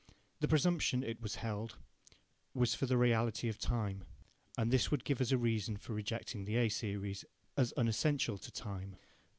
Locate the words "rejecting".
5.93-6.43